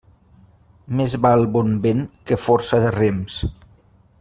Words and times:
Més 1.01 1.13
val 1.25 1.45
bon 1.57 1.77
vent 1.85 2.01
que 2.31 2.41
força 2.47 2.81
de 2.87 2.91
rems. 2.99 3.39